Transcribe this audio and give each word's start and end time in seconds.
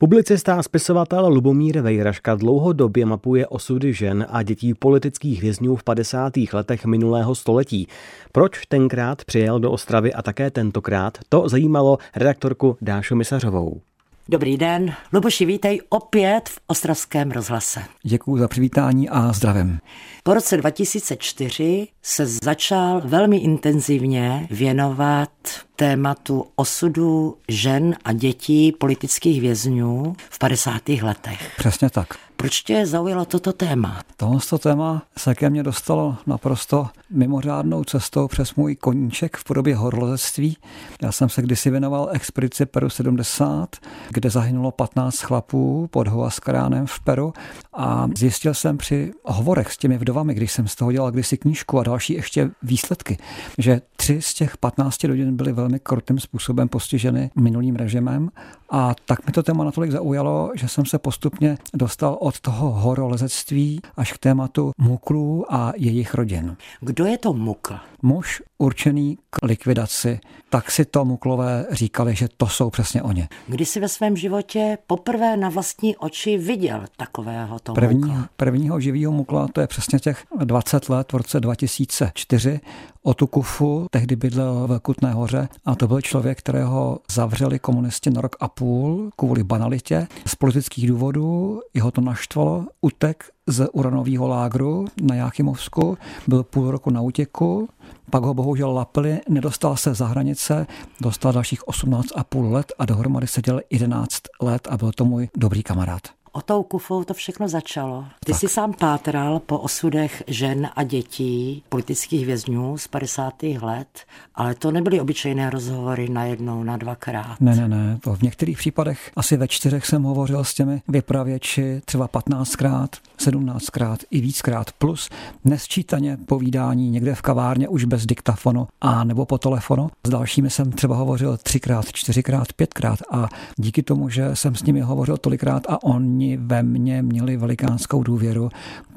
Publicista 0.00 0.54
a 0.54 0.62
spisovatel 0.62 1.28
Lubomír 1.28 1.80
Vejraška 1.80 2.34
dlouhodobě 2.34 3.06
mapuje 3.06 3.46
osudy 3.46 3.94
žen 3.94 4.26
a 4.30 4.42
dětí 4.42 4.74
politických 4.74 5.40
vězňů 5.42 5.76
v 5.76 5.84
50. 5.84 6.32
letech 6.52 6.84
minulého 6.84 7.34
století. 7.34 7.88
Proč 8.32 8.66
tenkrát 8.66 9.24
přijel 9.24 9.60
do 9.60 9.70
Ostravy 9.70 10.14
a 10.14 10.22
také 10.22 10.50
tentokrát, 10.50 11.18
to 11.28 11.48
zajímalo 11.48 11.98
redaktorku 12.16 12.76
Dášu 12.80 13.16
Misařovou. 13.16 13.80
Dobrý 14.28 14.56
den. 14.56 14.94
Luboši, 15.12 15.44
vítej 15.44 15.80
opět 15.88 16.48
v 16.48 16.58
Ostravském 16.66 17.30
rozhlase. 17.30 17.80
Děkuji 18.02 18.36
za 18.36 18.48
přivítání 18.48 19.08
a 19.08 19.32
zdravím. 19.32 19.78
Po 20.22 20.34
roce 20.34 20.56
2004 20.56 21.88
se 22.02 22.26
začal 22.26 23.02
velmi 23.04 23.36
intenzivně 23.36 24.46
věnovat 24.50 25.30
tématu 25.76 26.46
osudu 26.56 27.36
žen 27.48 27.96
a 28.04 28.12
dětí 28.12 28.72
politických 28.72 29.40
vězňů 29.40 30.16
v 30.30 30.38
50. 30.38 30.88
letech. 30.88 31.52
Přesně 31.58 31.90
tak. 31.90 32.14
Proč 32.36 32.62
tě 32.62 32.86
zaujalo 32.86 33.24
toto 33.24 33.52
téma? 33.52 34.00
Tohle 34.16 34.40
téma 34.58 35.02
se 35.18 35.34
ke 35.34 35.50
mně 35.50 35.62
dostalo 35.62 36.16
naprosto 36.26 36.86
mimořádnou 37.10 37.84
cestou 37.84 38.28
přes 38.28 38.54
můj 38.54 38.76
koníček 38.76 39.36
v 39.36 39.44
podobě 39.44 39.76
horolezectví. 39.76 40.56
Já 41.02 41.12
jsem 41.12 41.28
se 41.28 41.42
kdysi 41.42 41.70
věnoval 41.70 42.08
expedici 42.12 42.66
Peru 42.66 42.90
70, 42.90 43.76
kde 44.10 44.30
zahynulo 44.30 44.70
15 44.70 45.20
chlapů 45.20 45.88
pod 45.90 46.08
Hoaskaránem 46.08 46.86
v 46.86 47.00
Peru 47.00 47.32
a 47.72 48.08
zjistil 48.16 48.54
jsem 48.54 48.78
při 48.78 49.12
hovorech 49.24 49.72
s 49.72 49.76
těmi 49.76 49.98
vdovami, 49.98 50.34
když 50.34 50.52
jsem 50.52 50.68
z 50.68 50.74
toho 50.74 50.92
dělal 50.92 51.10
kdysi 51.10 51.36
knížku 51.36 51.78
a 51.78 51.82
další 51.82 52.12
ještě 52.12 52.50
výsledky, 52.62 53.18
že 53.58 53.80
tři 53.96 54.22
z 54.22 54.34
těch 54.34 54.56
15 54.56 55.04
rodin 55.04 55.36
byly 55.36 55.52
velmi 55.52 55.78
krutým 55.78 56.18
způsobem 56.18 56.68
postiženy 56.68 57.30
minulým 57.36 57.76
režimem 57.76 58.30
a 58.70 58.94
tak 59.04 59.26
mi 59.26 59.32
to 59.32 59.42
téma 59.42 59.64
natolik 59.64 59.90
zaujalo, 59.90 60.52
že 60.54 60.68
jsem 60.68 60.86
se 60.86 60.98
postupně 60.98 61.58
dostal 61.74 62.18
od 62.26 62.40
toho 62.40 62.70
horolezectví 62.70 63.80
až 63.96 64.12
k 64.12 64.18
tématu 64.18 64.72
muklů 64.78 65.54
a 65.54 65.72
jejich 65.76 66.14
rodin. 66.14 66.56
Kdo 66.80 67.04
je 67.04 67.18
to 67.18 67.32
mukl? 67.32 67.74
Muž 68.02 68.42
určený 68.58 69.18
k 69.30 69.36
likvidaci, 69.42 70.20
tak 70.50 70.70
si 70.70 70.84
to 70.84 71.04
muklové 71.04 71.66
říkali, 71.70 72.14
že 72.14 72.28
to 72.36 72.46
jsou 72.46 72.70
přesně 72.70 73.02
oni. 73.02 73.28
Kdy 73.46 73.66
jsi 73.66 73.80
ve 73.80 73.88
svém 73.88 74.16
životě 74.16 74.78
poprvé 74.86 75.36
na 75.36 75.48
vlastní 75.48 75.96
oči 75.96 76.38
viděl 76.38 76.84
takového 76.96 77.58
toho 77.58 77.74
První, 77.74 78.00
mukla? 78.00 78.28
Prvního 78.36 78.80
živého 78.80 79.12
mukla, 79.12 79.48
to 79.52 79.60
je 79.60 79.66
přesně 79.66 79.98
těch 79.98 80.24
20 80.44 80.88
let 80.88 81.12
v 81.12 81.16
roce 81.16 81.40
2004. 81.40 82.60
O 83.06 83.14
tu 83.14 83.26
kufu 83.26 83.86
tehdy 83.90 84.16
bydlel 84.16 84.66
v 84.66 84.78
Kutné 84.78 85.12
hoře 85.12 85.48
a 85.64 85.74
to 85.74 85.88
byl 85.88 86.00
člověk, 86.00 86.38
kterého 86.38 86.98
zavřeli 87.10 87.58
komunisti 87.58 88.10
na 88.10 88.20
rok 88.20 88.36
a 88.40 88.48
půl 88.48 89.10
kvůli 89.16 89.44
banalitě. 89.44 90.08
Z 90.26 90.34
politických 90.34 90.88
důvodů 90.88 91.60
jeho 91.74 91.90
to 91.90 92.00
naštvalo, 92.00 92.66
utek 92.80 93.24
z 93.46 93.68
uranového 93.72 94.28
lágru 94.28 94.84
na 95.02 95.14
Jáchymovsku, 95.14 95.98
byl 96.26 96.42
půl 96.42 96.70
roku 96.70 96.90
na 96.90 97.00
útěku, 97.00 97.68
pak 98.10 98.22
ho 98.22 98.34
bohužel 98.34 98.72
lapili, 98.72 99.20
nedostal 99.28 99.76
se 99.76 99.94
za 99.94 100.06
hranice, 100.06 100.66
dostal 101.00 101.32
dalších 101.32 101.62
18,5 101.62 102.52
let 102.52 102.72
a 102.78 102.86
dohromady 102.86 103.26
seděl 103.26 103.60
11 103.70 104.22
let 104.42 104.68
a 104.70 104.76
byl 104.76 104.92
to 104.92 105.04
můj 105.04 105.28
dobrý 105.36 105.62
kamarád 105.62 106.15
o 106.36 106.42
tou 106.42 106.62
kufou 106.62 107.04
to 107.04 107.14
všechno 107.14 107.48
začalo. 107.48 108.04
Ty 108.24 108.32
tak. 108.32 108.40
jsi 108.40 108.48
sám 108.48 108.72
pátral 108.72 109.38
po 109.38 109.58
osudech 109.58 110.22
žen 110.26 110.68
a 110.76 110.82
dětí, 110.82 111.62
politických 111.68 112.26
vězňů 112.26 112.78
z 112.78 112.88
50. 112.88 113.42
let, 113.42 113.88
ale 114.34 114.54
to 114.54 114.70
nebyly 114.70 115.00
obyčejné 115.00 115.50
rozhovory 115.50 116.08
na 116.08 116.24
jednou, 116.24 116.62
na 116.62 116.76
dvakrát. 116.76 117.40
Ne, 117.40 117.56
ne, 117.56 117.68
ne. 117.68 117.98
To 118.00 118.14
v 118.14 118.22
některých 118.22 118.58
případech 118.58 119.10
asi 119.16 119.36
ve 119.36 119.48
čtyřech 119.48 119.86
jsem 119.86 120.02
hovořil 120.02 120.44
s 120.44 120.54
těmi 120.54 120.82
vypravěči 120.88 121.82
třeba 121.84 122.08
15krát, 122.08 122.88
17krát 123.18 123.96
i 124.10 124.20
víckrát, 124.20 124.72
plus 124.72 125.08
nesčítaně 125.44 126.18
povídání 126.26 126.90
někde 126.90 127.14
v 127.14 127.22
kavárně 127.22 127.68
už 127.68 127.84
bez 127.84 128.06
diktafonu 128.06 128.68
a 128.80 129.04
nebo 129.04 129.26
po 129.26 129.38
telefonu. 129.38 129.90
S 130.06 130.10
dalšími 130.10 130.50
jsem 130.50 130.72
třeba 130.72 130.96
hovořil 130.96 131.36
třikrát, 131.36 131.92
čtyřikrát, 131.92 132.52
pětkrát 132.52 132.98
a 133.10 133.28
díky 133.56 133.82
tomu, 133.82 134.08
že 134.08 134.36
jsem 134.36 134.54
s 134.54 134.62
nimi 134.62 134.80
hovořil 134.80 135.16
tolikrát 135.16 135.62
a 135.68 135.82
oni 135.82 136.25
oni 136.26 136.36
ve 136.36 136.62
mně 136.62 137.02
měli 137.02 137.36
velikánskou 137.36 138.02
důvěru, 138.02 138.48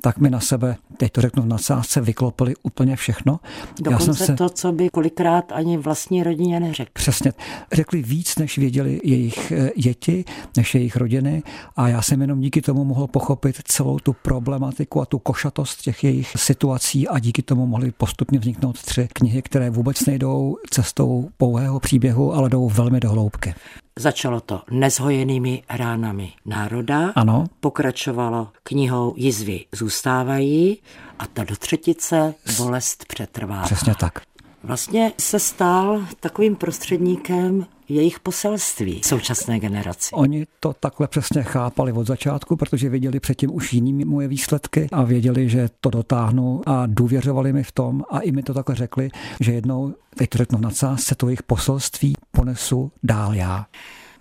tak 0.01 0.17
mi 0.17 0.29
na 0.29 0.39
sebe, 0.39 0.75
teď 0.97 1.11
to 1.11 1.21
řeknu 1.21 1.43
v 1.43 1.47
nadsázce, 1.47 2.01
vyklopili 2.01 2.53
úplně 2.63 2.95
všechno. 2.95 3.39
Dokonce 3.81 4.09
Já 4.09 4.13
jsem 4.15 4.25
se... 4.25 4.35
to, 4.35 4.49
co 4.49 4.71
by 4.71 4.89
kolikrát 4.89 5.51
ani 5.51 5.77
vlastní 5.77 6.23
rodině 6.23 6.59
neřekli. 6.59 6.93
Přesně. 6.93 7.33
Řekli 7.71 8.01
víc, 8.01 8.37
než 8.37 8.57
věděli 8.57 9.01
jejich 9.03 9.51
eh, 9.51 9.71
děti, 9.77 10.25
než 10.57 10.75
jejich 10.75 10.95
rodiny 10.95 11.43
a 11.75 11.87
já 11.87 12.01
jsem 12.01 12.21
jenom 12.21 12.39
díky 12.39 12.61
tomu 12.61 12.85
mohl 12.85 13.07
pochopit 13.07 13.55
celou 13.63 13.99
tu 13.99 14.13
problematiku 14.13 15.01
a 15.01 15.05
tu 15.05 15.19
košatost 15.19 15.81
těch 15.81 16.03
jejich 16.03 16.31
situací 16.35 17.07
a 17.07 17.19
díky 17.19 17.41
tomu 17.41 17.65
mohly 17.65 17.91
postupně 17.91 18.39
vzniknout 18.39 18.81
tři 18.81 19.07
knihy, 19.13 19.41
které 19.41 19.69
vůbec 19.69 20.05
nejdou 20.05 20.57
cestou 20.69 21.29
pouhého 21.37 21.79
příběhu, 21.79 22.33
ale 22.33 22.49
jdou 22.49 22.69
velmi 22.69 22.99
do 22.99 23.09
hloubky. 23.09 23.53
Začalo 23.99 24.39
to 24.39 24.61
nezhojenými 24.71 25.63
ránami 25.69 26.33
národa, 26.45 27.11
ano. 27.15 27.45
pokračovalo 27.59 28.47
knihou 28.63 29.13
Jizvy 29.17 29.65
zůstávají 29.71 30.77
a 31.19 31.27
ta 31.27 31.43
do 31.43 31.55
třetice 31.55 32.33
bolest 32.57 33.05
přetrvá. 33.05 33.63
Přesně 33.63 33.95
tak. 33.95 34.21
Vlastně 34.63 35.11
se 35.17 35.39
stal 35.39 36.05
takovým 36.19 36.55
prostředníkem 36.55 37.65
jejich 37.89 38.19
poselství 38.19 39.01
současné 39.03 39.59
generaci. 39.59 40.15
Oni 40.15 40.47
to 40.59 40.73
takhle 40.79 41.07
přesně 41.07 41.43
chápali 41.43 41.91
od 41.91 42.07
začátku, 42.07 42.55
protože 42.55 42.89
věděli 42.89 43.19
předtím 43.19 43.55
už 43.55 43.73
jinými 43.73 44.05
moje 44.05 44.27
výsledky 44.27 44.87
a 44.91 45.03
věděli, 45.03 45.49
že 45.49 45.69
to 45.81 45.89
dotáhnu 45.89 46.61
a 46.65 46.83
důvěřovali 46.85 47.53
mi 47.53 47.63
v 47.63 47.71
tom 47.71 48.03
a 48.09 48.19
i 48.19 48.31
mi 48.31 48.43
to 48.43 48.53
takhle 48.53 48.75
řekli, 48.75 49.09
že 49.39 49.51
jednou, 49.51 49.93
teď 50.15 50.29
to 50.29 50.37
řeknu 50.37 50.57
v 50.57 50.61
nadsázce, 50.61 51.15
to 51.15 51.27
jejich 51.27 51.43
poselství 51.43 52.15
ponesu 52.39 52.91
dál 53.03 53.33
já. 53.33 53.65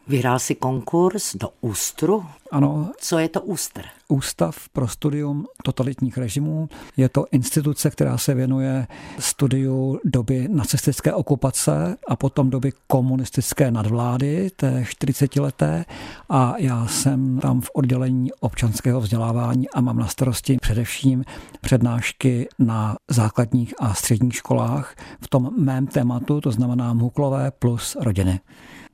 Vyhrál 0.08 0.38
si 0.38 0.54
konkurs 0.54 1.36
do 1.36 1.48
Ústru. 1.60 2.24
Ano. 2.50 2.90
Co 2.98 3.18
je 3.18 3.28
to 3.28 3.42
Ústr? 3.42 3.82
Ústav 4.08 4.68
pro 4.68 4.88
studium 4.88 5.46
totalitních 5.64 6.18
režimů. 6.18 6.68
Je 6.96 7.08
to 7.08 7.26
instituce, 7.30 7.90
která 7.90 8.18
se 8.18 8.34
věnuje 8.34 8.86
studiu 9.18 10.00
doby 10.04 10.48
nacistické 10.50 11.12
okupace 11.12 11.96
a 12.08 12.16
potom 12.16 12.50
doby 12.50 12.72
komunistické 12.86 13.70
nadvlády, 13.70 14.50
té 14.56 14.84
40 14.88 15.36
leté. 15.36 15.84
A 16.28 16.54
já 16.58 16.86
jsem 16.86 17.38
tam 17.38 17.60
v 17.60 17.70
oddělení 17.74 18.32
občanského 18.40 19.00
vzdělávání 19.00 19.70
a 19.70 19.80
mám 19.80 19.98
na 19.98 20.06
starosti 20.06 20.56
především 20.60 21.24
přednášky 21.60 22.48
na 22.58 22.96
základních 23.08 23.74
a 23.78 23.94
středních 23.94 24.34
školách 24.34 24.94
v 25.20 25.28
tom 25.28 25.50
mém 25.58 25.86
tématu, 25.86 26.40
to 26.40 26.50
znamená 26.50 26.94
Muklové 26.94 27.50
plus 27.50 27.96
rodiny. 28.00 28.40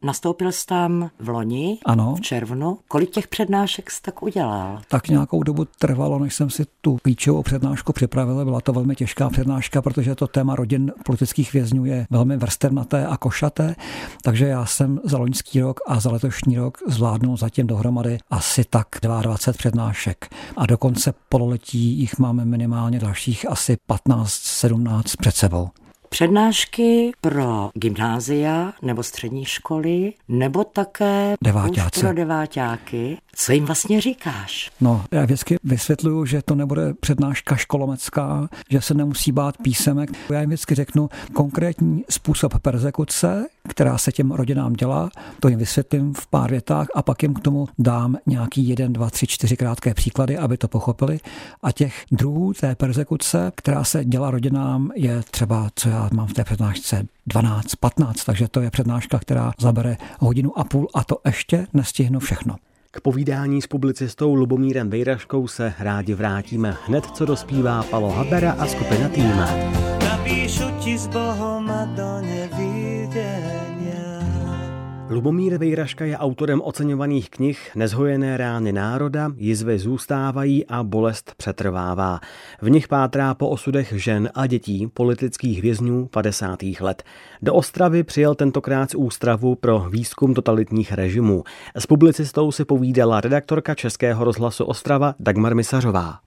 Nastoupil 0.05 0.53
jsi 0.53 0.67
tam 0.67 1.11
v 1.19 1.29
loni, 1.29 1.79
ano. 1.85 2.15
v 2.15 2.21
červnu. 2.21 2.79
Kolik 2.89 3.11
těch 3.11 3.29
přednášek 3.29 3.91
jsi 3.91 4.03
tak 4.03 4.23
udělal? 4.23 4.81
Tak 4.89 5.09
nějakou 5.09 5.43
dobu 5.43 5.65
trvalo, 5.65 6.19
než 6.19 6.35
jsem 6.35 6.51
si 6.51 6.67
tu 6.81 6.99
klíčovou 7.03 7.43
přednášku 7.43 7.93
připravil. 7.93 8.45
Byla 8.45 8.61
to 8.61 8.73
velmi 8.73 8.95
těžká 8.95 9.31
přednáška, 9.31 9.83
protože 9.83 10.15
to 10.15 10.27
téma 10.27 10.57
rodin 10.57 10.93
politických 11.05 11.53
vězňů 11.53 11.85
je 11.85 12.07
velmi 12.11 12.37
vrstevnaté 12.37 13.07
a 13.07 13.17
košaté. 13.17 13.77
Takže 14.23 14.47
já 14.47 14.67
jsem 14.67 15.01
za 15.05 15.19
loňský 15.19 15.61
rok 15.61 15.81
a 15.87 16.01
za 16.01 16.11
letošní 16.11 16.59
rok 16.59 16.79
zvládnul 16.87 17.37
zatím 17.37 17.67
dohromady 17.67 18.19
asi 18.31 18.65
tak 18.65 18.89
22 19.03 19.59
přednášek. 19.59 20.35
A 20.57 20.67
do 20.67 20.79
konce 20.79 21.15
pololetí 21.29 21.99
jich 21.99 22.19
máme 22.19 22.45
minimálně 22.45 22.99
dalších 22.99 23.51
asi 23.51 23.77
15-17 23.89 25.03
před 25.19 25.37
sebou. 25.37 25.69
Přednášky 26.15 27.13
pro 27.21 27.71
gymnázia 27.75 28.73
nebo 28.83 29.03
střední 29.03 29.45
školy, 29.45 30.13
nebo 30.29 30.65
také 30.65 31.35
Deváťáci. 31.45 32.01
pro 32.01 32.13
deváťáky. 32.13 33.19
Co 33.37 33.53
jim 33.53 33.65
vlastně 33.65 34.01
říkáš? 34.01 34.71
No, 34.81 35.05
já 35.11 35.25
vždycky 35.25 35.57
vysvětluju, 35.65 36.27
že 36.27 36.43
to 36.43 36.55
nebude 36.55 36.95
přednáška 37.01 37.57
školomecká, 37.57 38.49
že 38.71 38.81
se 38.81 38.95
nemusí 38.95 39.33
bát 39.33 39.57
písemek. 39.63 40.11
Já 40.31 40.41
jim 40.41 40.51
vždycky 40.51 40.75
řeknu 40.75 41.09
konkrétní 41.33 42.05
způsob 42.11 42.59
persekuce, 42.63 43.47
která 43.69 43.99
se 43.99 44.13
těm 44.13 44.31
rodinám 44.31 44.73
dělá, 44.73 45.11
to 45.41 45.49
jim 45.49 45.59
vysvětlím 45.59 46.15
v 46.15 46.27
pár 46.27 46.51
větách 46.51 46.87
a 46.95 47.03
pak 47.03 47.23
jim 47.23 47.35
k 47.35 47.41
tomu 47.41 47.69
dám 47.79 48.17
nějaký 48.27 48.69
jeden, 48.69 48.93
dva, 48.93 49.11
tři, 49.11 49.27
čtyři 49.27 49.57
krátké 49.57 49.95
příklady, 49.95 50.39
aby 50.39 50.57
to 50.57 50.69
pochopili. 50.69 51.21
A 51.63 51.73
těch 51.73 52.05
druhů 52.13 52.53
té 52.53 52.75
persekuce, 52.75 53.53
která 53.55 53.85
se 53.85 54.05
dělá 54.05 54.31
rodinám, 54.31 54.91
je 54.95 55.23
třeba, 55.31 55.69
co 55.75 55.89
já 55.89 56.09
mám 56.13 56.27
v 56.27 56.33
té 56.33 56.45
přednášce, 56.45 57.07
12, 57.27 57.75
15, 57.75 58.25
takže 58.25 58.49
to 58.49 58.61
je 58.61 58.71
přednáška, 58.71 59.19
která 59.19 59.53
zabere 59.61 59.97
hodinu 60.21 60.59
a 60.59 60.65
půl 60.65 60.89
a 60.95 61.05
to 61.05 61.19
ještě 61.25 61.67
nestihnu 61.73 62.21
všechno. 62.21 62.57
K 62.91 63.01
povídání 63.01 63.63
s 63.63 63.67
publicistou 63.67 64.35
Lubomírem 64.35 64.91
Vejraškou 64.91 65.49
se 65.49 65.75
rádi 65.79 66.15
vrátíme 66.15 66.77
hned, 66.87 67.07
co 67.07 67.25
dospívá 67.25 67.83
Palo 67.83 68.11
Habera 68.11 68.53
a 68.53 68.67
skupina 68.67 69.09
Týma. 69.09 69.49
Napíšu 70.05 70.65
ti 70.81 70.99
s 70.99 71.07
Bohom 71.07 71.71
a 71.71 71.85
do. 71.85 72.15
Lubomír 75.11 75.59
Vejraška 75.59 76.05
je 76.05 76.19
autorem 76.19 76.63
oceňovaných 76.65 77.31
knih 77.31 77.71
Nezhojené 77.75 78.37
rány 78.37 78.73
národa, 78.73 79.31
jizvy 79.37 79.79
zůstávají 79.79 80.67
a 80.67 80.83
bolest 80.83 81.35
přetrvává. 81.37 82.21
V 82.63 82.71
nich 82.71 82.89
pátrá 82.89 83.35
po 83.35 83.49
osudech 83.49 83.93
žen 83.97 84.31
a 84.35 84.47
dětí 84.47 84.87
politických 84.95 85.63
vězňů 85.63 86.07
50. 86.07 86.59
let. 86.81 87.03
Do 87.43 87.55
Ostravy 87.55 88.03
přijel 88.03 88.35
tentokrát 88.35 88.91
z 88.91 88.95
Ústravu 88.95 89.55
pro 89.55 89.87
výzkum 89.91 90.35
totalitních 90.35 90.93
režimů. 90.93 91.45
S 91.75 91.87
publicistou 91.87 92.53
si 92.53 92.65
povídala 92.65 93.21
redaktorka 93.21 93.75
Českého 93.75 94.25
rozhlasu 94.25 94.65
Ostrava 94.65 95.15
Dagmar 95.21 95.55
Misařová. 95.55 96.19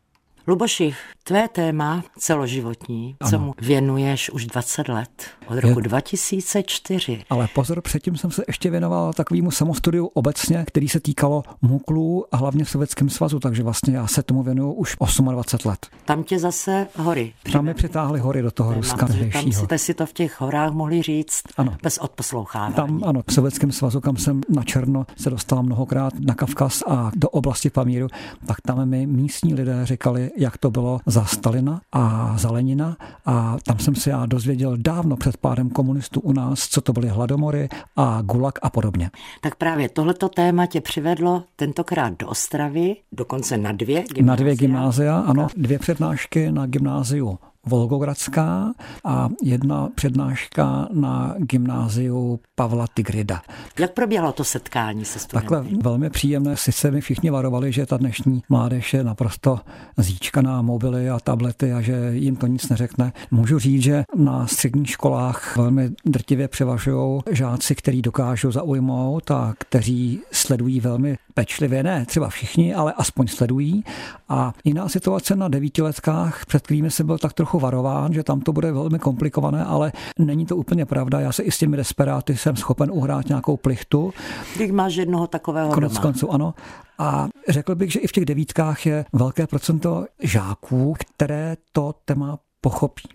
Luboši, 0.47 0.95
tvé 1.27 1.47
téma 1.47 2.03
celoživotní, 2.17 3.15
ano. 3.19 3.29
co 3.29 3.39
mu 3.39 3.53
věnuješ 3.61 4.29
už 4.29 4.45
20 4.45 4.87
let, 4.87 5.09
od 5.47 5.59
roku 5.59 5.79
Je... 5.79 5.83
2004. 5.83 7.23
Ale 7.29 7.47
pozor, 7.55 7.81
předtím 7.81 8.17
jsem 8.17 8.31
se 8.31 8.43
ještě 8.47 8.69
věnoval 8.69 9.13
takovému 9.13 9.51
samostudiu 9.51 10.05
obecně, 10.05 10.63
který 10.67 10.89
se 10.89 10.99
týkalo 10.99 11.43
muklů 11.61 12.25
a 12.31 12.37
hlavně 12.37 12.63
v 12.63 12.69
Sovětském 12.69 13.09
svazu, 13.09 13.39
takže 13.39 13.63
vlastně 13.63 13.97
já 13.97 14.07
se 14.07 14.23
tomu 14.23 14.43
věnuju 14.43 14.73
už 14.73 14.95
28 15.31 15.69
let. 15.69 15.87
Tam 16.05 16.23
tě 16.23 16.39
zase 16.39 16.87
hory. 16.95 17.33
Tam 17.51 17.65
mi 17.65 17.73
přitáhly 17.73 18.19
hory 18.19 18.41
do 18.41 18.51
toho 18.51 18.73
Ruska. 18.73 19.07
Tam 19.33 19.51
jste 19.51 19.77
si 19.77 19.93
to 19.93 20.05
v 20.05 20.13
těch 20.13 20.41
horách 20.41 20.73
mohli 20.73 21.01
říct 21.01 21.41
ano. 21.57 21.77
bez 21.83 21.97
odposlouchávání. 21.97 22.73
Tam 22.73 23.01
ano, 23.05 23.21
v 23.29 23.33
Sovětském 23.33 23.71
svazu, 23.71 24.01
kam 24.01 24.17
jsem 24.17 24.41
na 24.49 24.63
černo 24.63 25.05
se 25.15 25.29
dostal 25.29 25.63
mnohokrát 25.63 26.13
na 26.19 26.35
Kavkaz 26.35 26.83
a 26.87 27.11
do 27.15 27.29
oblasti 27.29 27.69
Pamíru, 27.69 28.07
tak 28.45 28.61
tam 28.61 28.89
mi 28.89 29.07
místní 29.07 29.53
lidé 29.53 29.85
říkali, 29.85 30.31
jak 30.37 30.57
to 30.57 30.71
bylo 30.71 30.99
za 31.17 31.25
Stalina 31.25 31.81
a 31.91 32.33
za 32.37 32.51
Lenina 32.51 32.97
a 33.25 33.57
tam 33.65 33.79
jsem 33.79 33.95
se 33.95 34.09
já 34.09 34.25
dozvěděl 34.25 34.77
dávno 34.77 35.17
před 35.17 35.37
pádem 35.37 35.69
komunistů 35.69 36.19
u 36.19 36.31
nás, 36.31 36.67
co 36.69 36.81
to 36.81 36.93
byly 36.93 37.09
hladomory 37.09 37.69
a 37.95 38.21
gulag 38.21 38.59
a 38.61 38.69
podobně. 38.69 39.11
Tak 39.41 39.55
právě 39.55 39.89
tohleto 39.89 40.29
téma 40.29 40.65
tě 40.65 40.81
přivedlo 40.81 41.43
tentokrát 41.55 42.13
do 42.19 42.27
Ostravy, 42.27 42.95
dokonce 43.11 43.57
na 43.57 43.71
dvě 43.71 44.03
gymnázia. 44.03 44.25
Na 44.25 44.35
dvě 44.35 44.55
gymnázia, 44.55 45.19
ano, 45.19 45.47
dvě 45.57 45.79
přednášky 45.79 46.51
na 46.51 46.65
gymnáziu 46.65 47.39
Volgogradská 47.67 48.73
a 49.03 49.29
jedna 49.43 49.89
přednáška 49.95 50.87
na 50.93 51.35
gymnáziu 51.37 52.39
Pavla 52.55 52.85
Tigrida. 52.93 53.41
Jak 53.79 53.93
proběhlo 53.93 54.31
to 54.31 54.43
setkání 54.43 55.05
se 55.05 55.19
studenty? 55.19 55.49
Takhle 55.49 55.81
velmi 55.81 56.09
příjemné. 56.09 56.57
Sice 56.57 56.91
mi 56.91 57.01
všichni 57.01 57.29
varovali, 57.29 57.71
že 57.71 57.85
ta 57.85 57.97
dnešní 57.97 58.43
mládež 58.49 58.93
je 58.93 59.03
naprosto 59.03 59.59
zíčkaná 59.97 60.61
mobily 60.61 61.09
a 61.09 61.19
tablety 61.19 61.73
a 61.73 61.81
že 61.81 62.11
jim 62.13 62.35
to 62.35 62.47
nic 62.47 62.69
neřekne. 62.69 63.13
Můžu 63.31 63.59
říct, 63.59 63.83
že 63.83 64.03
na 64.15 64.47
středních 64.47 64.89
školách 64.89 65.57
velmi 65.57 65.89
drtivě 66.05 66.47
převažují 66.47 67.21
žáci, 67.31 67.75
kteří 67.75 68.01
dokážou 68.01 68.51
zaujmout 68.51 69.31
a 69.31 69.53
kteří 69.59 70.19
sledují 70.31 70.79
velmi 70.79 71.17
pečlivě, 71.33 71.83
ne 71.83 72.05
třeba 72.05 72.29
všichni, 72.29 72.73
ale 72.73 72.93
aspoň 72.93 73.27
sledují. 73.27 73.83
A 74.29 74.53
jiná 74.63 74.89
situace 74.89 75.35
na 75.35 75.47
devítiletkách, 75.47 76.45
před 76.45 76.63
kterými 76.63 76.91
jsem 76.91 77.05
byl 77.05 77.17
tak 77.17 77.33
trochu 77.33 77.56
varován, 77.59 78.13
že 78.13 78.23
tam 78.23 78.41
to 78.41 78.53
bude 78.53 78.71
velmi 78.71 78.99
komplikované, 78.99 79.65
ale 79.65 79.91
není 80.19 80.45
to 80.45 80.55
úplně 80.55 80.85
pravda. 80.85 81.19
Já 81.19 81.31
se 81.31 81.43
i 81.43 81.51
s 81.51 81.57
těmi 81.57 81.77
desperáty 81.77 82.37
jsem 82.37 82.55
schopen 82.55 82.91
uhrát 82.91 83.27
nějakou 83.27 83.57
plichtu. 83.57 84.13
Když 84.55 84.71
máš 84.71 84.95
jednoho 84.95 85.27
takového 85.27 85.71
Konec 85.73 85.91
doma. 85.91 86.01
konců, 86.01 86.31
ano. 86.31 86.53
A 86.99 87.27
řekl 87.49 87.75
bych, 87.75 87.91
že 87.91 87.99
i 87.99 88.07
v 88.07 88.11
těch 88.11 88.25
devítkách 88.25 88.85
je 88.85 89.05
velké 89.13 89.47
procento 89.47 90.05
žáků, 90.19 90.93
které 90.99 91.57
to 91.71 91.93
téma 92.05 92.39
pochopí. 92.61 93.09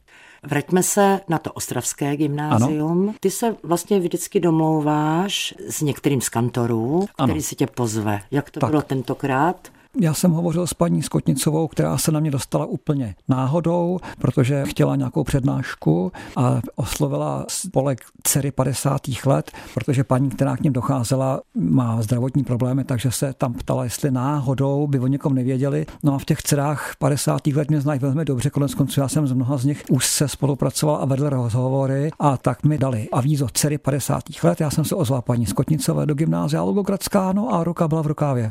Vraťme 0.46 0.82
se 0.82 1.20
na 1.28 1.38
to 1.38 1.52
ostravské 1.52 2.16
gymnázium. 2.16 3.02
Ano. 3.02 3.14
Ty 3.20 3.30
se 3.30 3.56
vlastně 3.62 4.00
vždycky 4.00 4.40
domlouváš 4.40 5.54
s 5.68 5.80
některým 5.80 6.20
z 6.20 6.28
kantorů, 6.28 7.06
který 7.14 7.32
ano. 7.32 7.40
si 7.42 7.56
tě 7.56 7.66
pozve. 7.66 8.20
Jak 8.30 8.50
to 8.50 8.60
tak. 8.60 8.70
bylo 8.70 8.82
tentokrát? 8.82 9.68
Já 10.00 10.14
jsem 10.14 10.30
hovořil 10.30 10.66
s 10.66 10.74
paní 10.74 11.02
Skotnicovou, 11.02 11.68
která 11.68 11.98
se 11.98 12.12
na 12.12 12.20
mě 12.20 12.30
dostala 12.30 12.66
úplně 12.66 13.14
náhodou, 13.28 13.98
protože 14.18 14.64
chtěla 14.66 14.96
nějakou 14.96 15.24
přednášku 15.24 16.12
a 16.36 16.60
oslovila 16.74 17.44
spolek 17.48 18.00
dcery 18.22 18.50
50. 18.50 19.00
let, 19.26 19.50
protože 19.74 20.04
paní, 20.04 20.30
která 20.30 20.56
k 20.56 20.60
ním 20.60 20.72
docházela, 20.72 21.40
má 21.54 22.02
zdravotní 22.02 22.44
problémy, 22.44 22.84
takže 22.84 23.10
se 23.10 23.32
tam 23.32 23.54
ptala, 23.54 23.84
jestli 23.84 24.10
náhodou 24.10 24.86
by 24.86 25.00
o 25.00 25.06
někom 25.06 25.34
nevěděli. 25.34 25.86
No 26.02 26.14
a 26.14 26.18
v 26.18 26.24
těch 26.24 26.42
dcerách 26.42 26.94
50. 26.98 27.46
let 27.46 27.68
mě 27.70 27.80
znají 27.80 28.00
velmi 28.00 28.24
dobře, 28.24 28.50
konec 28.50 28.74
konců 28.74 29.00
já 29.00 29.08
jsem 29.08 29.26
z 29.26 29.32
mnoha 29.32 29.56
z 29.56 29.64
nich 29.64 29.84
už 29.90 30.06
se 30.06 30.28
spolupracoval 30.28 30.96
a 31.02 31.04
vedl 31.04 31.28
rozhovory 31.28 32.10
a 32.18 32.36
tak 32.36 32.64
mi 32.64 32.78
dali 32.78 33.08
avízo 33.12 33.48
dcery 33.52 33.78
50. 33.78 34.22
let. 34.42 34.60
Já 34.60 34.70
jsem 34.70 34.84
se 34.84 34.94
ozval 34.94 35.22
paní 35.22 35.46
Skotnicové 35.46 36.06
do 36.06 36.14
gymnázia 36.14 36.62
Logogradská, 36.62 37.32
no 37.32 37.54
a 37.54 37.64
ruka 37.64 37.88
byla 37.88 38.02
v 38.02 38.06
rukávě. 38.06 38.50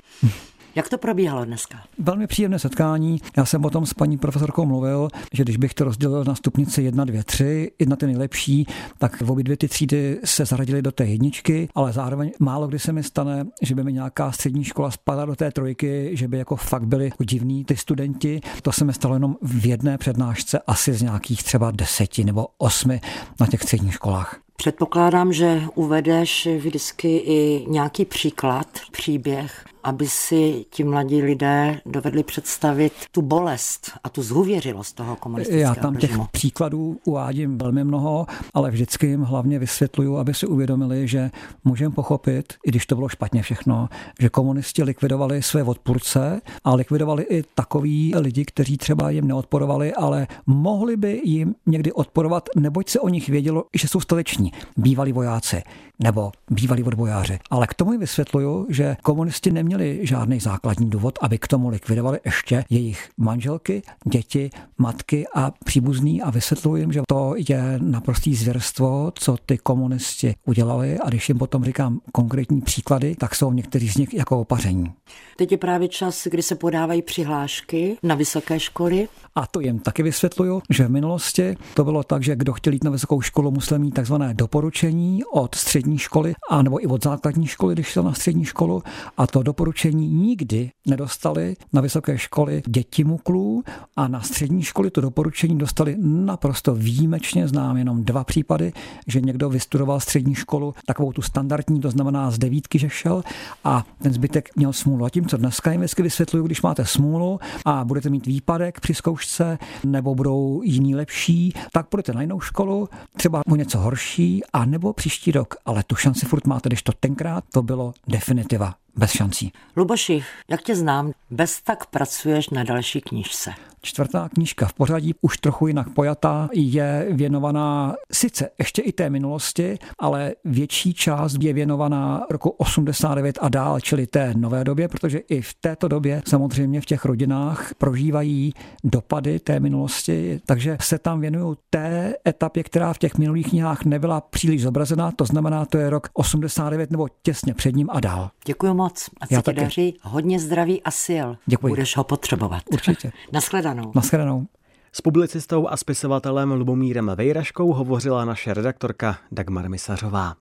Jak 0.76 0.90
to 0.90 0.98
probíhalo 0.98 1.46
dneska? 1.46 1.84
Velmi 2.00 2.28
příjemné 2.28 2.60
setkání. 2.60 3.22
Já 3.38 3.46
jsem 3.46 3.66
o 3.66 3.70
tom 3.70 3.86
s 3.86 3.94
paní 3.94 4.18
profesorkou 4.18 4.66
mluvil, 4.66 5.08
že 5.34 5.44
když 5.44 5.58
bych 5.58 5.74
to 5.74 5.84
rozdělil 5.84 6.24
na 6.24 6.36
stupnici 6.36 6.84
1, 6.84 7.06
2, 7.06 7.24
3, 7.24 7.72
jedna 7.80 7.96
ty 7.96 8.06
nejlepší, 8.06 8.66
tak 8.98 9.22
v 9.22 9.32
obě 9.32 9.44
dvě 9.44 9.58
ty 9.58 9.68
třídy 9.68 10.20
se 10.24 10.46
zaradily 10.46 10.82
do 10.82 10.92
té 10.92 11.06
jedničky, 11.06 11.70
ale 11.76 11.94
zároveň 11.94 12.32
málo 12.40 12.68
kdy 12.68 12.80
se 12.80 12.94
mi 12.94 13.04
stane, 13.04 13.46
že 13.62 13.76
by 13.76 13.84
mi 13.84 13.94
nějaká 13.94 14.32
střední 14.32 14.64
škola 14.64 14.92
spadla 14.92 15.26
do 15.26 15.36
té 15.36 15.52
trojky, 15.52 16.12
že 16.14 16.28
by 16.28 16.38
jako 16.38 16.56
fakt 16.56 16.86
byli 16.86 17.12
divní 17.20 17.66
ty 17.66 17.78
studenti. 17.78 18.42
To 18.62 18.72
se 18.72 18.86
mi 18.86 18.94
stalo 18.94 19.16
jenom 19.16 19.36
v 19.42 19.66
jedné 19.66 19.98
přednášce, 19.98 20.60
asi 20.68 20.94
z 20.94 21.02
nějakých 21.02 21.44
třeba 21.44 21.72
deseti 21.72 22.24
nebo 22.24 22.48
osmi 22.58 23.02
na 23.40 23.48
těch 23.48 23.62
středních 23.62 23.94
školách. 23.94 24.40
Předpokládám, 24.56 25.34
že 25.34 25.62
uvedeš 25.76 26.48
vždycky 26.58 27.18
i 27.18 27.66
nějaký 27.70 28.06
příklad, 28.06 28.68
příběh 28.92 29.66
aby 29.84 30.08
si 30.08 30.66
ti 30.70 30.84
mladí 30.84 31.22
lidé 31.22 31.82
dovedli 31.86 32.24
představit 32.24 32.94
tu 33.12 33.22
bolest 33.22 33.92
a 34.04 34.10
tu 34.10 34.24
zhuvěřilost 34.24 34.96
toho 34.96 35.16
komunistického 35.16 35.76
Já 35.76 35.76
tam 35.76 35.96
těch 35.96 36.12
příkladů 36.32 36.98
uvádím 37.06 37.58
velmi 37.58 37.84
mnoho, 37.84 38.26
ale 38.54 38.72
vždycky 38.72 39.08
jim 39.08 39.22
hlavně 39.22 39.60
vysvětluju, 39.60 40.18
aby 40.18 40.34
si 40.34 40.48
uvědomili, 40.48 41.08
že 41.08 41.32
můžeme 41.64 41.96
pochopit, 41.96 42.54
i 42.66 42.70
když 42.70 42.86
to 42.86 42.96
bylo 42.96 43.10
špatně 43.10 43.42
všechno, 43.42 43.90
že 44.20 44.30
komunisti 44.30 44.84
likvidovali 44.84 45.42
své 45.42 45.64
odpůrce 45.64 46.42
a 46.64 46.76
likvidovali 46.76 47.24
i 47.24 47.44
takový 47.56 48.14
lidi, 48.16 48.46
kteří 48.46 48.78
třeba 48.78 49.10
jim 49.10 49.28
neodporovali, 49.28 49.94
ale 49.94 50.28
mohli 50.46 50.98
by 50.98 51.22
jim 51.24 51.56
někdy 51.66 51.92
odporovat, 51.92 52.50
neboť 52.56 52.90
se 52.90 53.00
o 53.00 53.10
nich 53.10 53.30
vědělo, 53.30 53.64
že 53.76 53.88
jsou 53.88 54.00
stateční, 54.00 54.52
bývalí 54.78 55.12
vojáci 55.14 55.64
nebo 56.04 56.32
bývalí 56.50 56.84
odbojáři. 56.84 57.40
Ale 57.50 57.68
k 57.68 57.74
tomu 57.74 57.98
vysvětluju, 57.98 58.66
že 58.70 58.98
komunisti 59.04 59.52
neměli 59.52 59.71
neměli 59.78 60.08
žádný 60.08 60.40
základní 60.40 60.90
důvod, 60.90 61.20
aby 61.22 61.38
k 61.38 61.48
tomu 61.48 61.70
likvidovali 61.70 62.20
ještě 62.26 62.66
jejich 62.70 63.10
manželky, 63.18 63.82
děti, 64.12 64.50
matky 64.78 65.26
a 65.36 65.52
příbuzný 65.66 66.22
a 66.22 66.30
vysvětluji 66.30 66.82
jim, 66.82 66.92
že 66.92 67.02
to 67.08 67.34
je 67.50 67.80
naprostý 67.80 68.36
zvěrstvo, 68.36 69.12
co 69.16 69.38
ty 69.46 69.58
komunisti 69.58 70.36
udělali 70.46 71.00
a 71.00 71.10
když 71.10 71.30
jim 71.30 71.38
potom 71.38 71.64
říkám 71.64 72.00
konkrétní 72.12 72.62
příklady, 72.62 73.16
tak 73.16 73.36
jsou 73.36 73.54
někteří 73.54 73.90
z 73.90 73.96
nich 73.96 74.14
jako 74.14 74.40
opaření. 74.42 74.92
Teď 75.38 75.52
je 75.52 75.58
právě 75.58 75.88
čas, 75.88 76.28
kdy 76.28 76.42
se 76.42 76.56
podávají 76.56 77.02
přihlášky 77.02 77.98
na 78.04 78.16
vysoké 78.16 78.60
školy. 78.60 79.08
A 79.36 79.48
to 79.48 79.60
jim 79.60 79.80
taky 79.80 80.04
vysvětluju, 80.04 80.62
že 80.70 80.88
v 80.88 80.92
minulosti 80.92 81.58
to 81.74 81.84
bylo 81.84 82.04
tak, 82.04 82.24
že 82.24 82.36
kdo 82.36 82.54
chtěl 82.54 82.74
jít 82.74 82.84
na 82.84 82.92
vysokou 82.92 83.22
školu, 83.22 83.52
musel 83.52 83.80
mít 83.80 83.92
takzvané 83.92 84.34
doporučení 84.34 85.24
od 85.34 85.56
střední 85.56 85.98
školy, 85.98 86.34
a 86.50 86.62
nebo 86.62 86.84
i 86.84 86.88
od 86.88 87.04
základní 87.04 87.48
školy, 87.48 87.74
když 87.74 87.88
šel 87.88 88.04
na 88.04 88.14
střední 88.14 88.46
školu. 88.46 88.84
A 89.18 89.28
to 89.28 89.44
doporučení 89.44 89.61
nikdy 90.08 90.72
nedostali 90.88 91.56
na 91.74 91.82
vysoké 91.82 92.18
školy 92.18 92.62
děti 92.68 93.04
muklů 93.04 93.51
a 93.96 94.08
na 94.08 94.22
střední 94.22 94.64
školy 94.64 94.92
to 94.92 95.02
doporučení 95.02 95.58
dostali 95.58 95.96
naprosto 96.00 96.76
výjimečně. 96.76 97.48
Znám 97.48 97.78
jenom 97.78 98.04
dva 98.04 98.24
případy, 98.24 98.74
že 99.08 99.22
někdo 99.22 99.50
vystudoval 99.50 100.00
střední 100.00 100.36
školu, 100.36 100.74
takovou 100.86 101.12
tu 101.12 101.22
standardní, 101.22 101.80
to 101.80 101.92
znamená 101.92 102.32
z 102.32 102.38
devítky, 102.38 102.80
že 102.80 102.90
šel 102.90 103.24
a 103.64 103.86
ten 104.02 104.14
zbytek 104.14 104.50
měl 104.56 104.74
smůlu. 104.74 105.06
A 105.06 105.10
tím, 105.10 105.26
co 105.26 105.38
dneska 105.38 105.72
jim 105.72 105.82
vždycky 105.82 106.04
vysvětluju, 106.04 106.46
když 106.46 106.62
máte 106.62 106.86
smůlu 106.86 107.40
a 107.66 107.86
budete 107.86 108.10
mít 108.10 108.26
výpadek 108.26 108.80
při 108.80 108.94
zkoušce 108.94 109.60
nebo 109.86 110.16
budou 110.16 110.62
jiní 110.64 110.96
lepší, 110.96 111.54
tak 111.72 111.88
půjdete 111.88 112.14
na 112.14 112.22
jinou 112.22 112.40
školu, 112.40 112.90
třeba 113.18 113.42
o 113.48 113.56
něco 113.56 113.80
horší, 113.80 114.42
a 114.54 114.66
nebo 114.66 114.94
příští 114.94 115.32
rok. 115.32 115.56
Ale 115.66 115.84
tu 115.84 115.96
šanci 115.96 116.26
furt 116.26 116.48
máte, 116.48 116.70
když 116.70 116.84
to 116.84 116.92
tenkrát 117.00 117.44
to 117.54 117.62
bylo 117.62 117.94
definitiva 118.08 118.74
bez 118.96 119.12
šancí. 119.12 119.52
Luboši, 119.78 120.24
jak 120.50 120.62
tě 120.62 120.76
znám, 120.76 121.12
bez 121.30 121.62
tak 121.62 121.86
pracuješ 121.86 122.50
na 122.50 122.64
další 122.64 123.02
knížce. 123.02 123.51
Čtvrtá 123.84 124.30
knížka 124.30 124.66
v 124.66 124.74
pořadí, 124.74 125.16
už 125.22 125.38
trochu 125.38 125.68
jinak 125.68 125.90
pojatá, 125.90 126.50
je 126.54 127.08
věnovaná 127.12 127.96
sice 128.12 128.50
ještě 128.60 128.82
i 128.82 128.92
té 128.92 129.10
minulosti, 129.10 129.78
ale 130.00 130.34
větší 130.46 130.94
část 130.94 131.38
je 131.44 131.54
věnovaná 131.54 132.26
roku 132.30 132.50
89 132.50 133.40
a 133.42 133.50
dál, 133.50 133.80
čili 133.80 134.08
té 134.08 134.34
nové 134.38 134.64
době, 134.64 134.88
protože 134.88 135.18
i 135.18 135.42
v 135.42 135.54
této 135.54 135.88
době 135.88 136.22
samozřejmě 136.28 136.82
v 136.82 136.86
těch 136.86 137.06
rodinách 137.06 137.74
prožívají 137.78 138.54
dopady 138.84 139.40
té 139.40 139.60
minulosti, 139.60 140.42
takže 140.46 140.78
se 140.82 141.00
tam 141.00 141.22
věnují 141.22 141.58
té 141.70 142.14
etapě, 142.28 142.64
která 142.64 142.94
v 142.94 142.98
těch 142.98 143.18
minulých 143.18 143.50
knihách 143.50 143.86
nebyla 143.86 144.22
příliš 144.22 144.62
zobrazená, 144.62 145.12
to 145.12 145.26
znamená, 145.26 145.66
to 145.66 145.78
je 145.78 145.90
rok 145.90 146.08
89 146.14 146.92
nebo 146.92 147.08
těsně 147.22 147.54
před 147.54 147.76
ním 147.76 147.90
a 147.92 148.00
dál. 148.00 148.30
Děkuji 148.46 148.74
moc. 148.74 149.10
A 149.22 149.28
se 149.28 149.42
ti 149.42 149.54
daří 149.54 149.98
hodně 150.02 150.40
zdraví 150.40 150.84
a 150.84 150.92
sil. 151.06 151.28
Děkuji. 151.46 151.68
Budeš 151.68 151.98
ho 151.98 152.04
potřebovat. 152.04 152.64
Určitě. 152.72 153.12
Naschledanou. 153.74 153.92
Naschledanou. 153.96 154.48
S 154.94 155.02
publicistou 155.02 155.68
a 155.68 155.78
spisovatelem 155.78 156.52
Lubomírem 156.52 157.12
Vejraškou 157.16 157.74
hovořila 157.74 158.26
naše 158.26 158.54
redaktorka 158.54 159.18
Dagmar 159.32 159.70
Misařová. 159.70 160.30